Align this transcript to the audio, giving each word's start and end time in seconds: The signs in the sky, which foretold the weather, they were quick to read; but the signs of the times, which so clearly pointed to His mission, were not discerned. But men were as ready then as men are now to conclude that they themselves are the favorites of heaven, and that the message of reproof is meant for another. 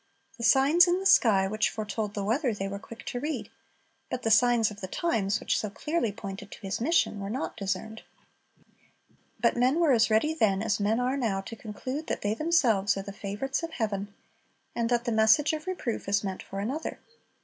The 0.39 0.43
signs 0.43 0.87
in 0.87 0.99
the 0.99 1.05
sky, 1.05 1.47
which 1.47 1.69
foretold 1.69 2.15
the 2.15 2.23
weather, 2.23 2.55
they 2.55 2.67
were 2.67 2.79
quick 2.79 3.05
to 3.05 3.19
read; 3.19 3.49
but 4.09 4.23
the 4.23 4.31
signs 4.31 4.71
of 4.71 4.81
the 4.81 4.87
times, 4.87 5.39
which 5.39 5.55
so 5.59 5.69
clearly 5.69 6.11
pointed 6.11 6.49
to 6.49 6.59
His 6.61 6.81
mission, 6.81 7.19
were 7.19 7.29
not 7.29 7.55
discerned. 7.55 8.01
But 9.39 9.55
men 9.55 9.79
were 9.79 9.91
as 9.93 10.09
ready 10.09 10.33
then 10.33 10.63
as 10.63 10.79
men 10.79 10.99
are 10.99 11.15
now 11.17 11.41
to 11.41 11.55
conclude 11.55 12.07
that 12.07 12.23
they 12.23 12.33
themselves 12.33 12.97
are 12.97 13.03
the 13.03 13.13
favorites 13.13 13.61
of 13.61 13.73
heaven, 13.73 14.11
and 14.75 14.89
that 14.89 15.05
the 15.05 15.11
message 15.11 15.53
of 15.53 15.67
reproof 15.67 16.09
is 16.09 16.23
meant 16.23 16.41
for 16.41 16.59
another. 16.59 16.97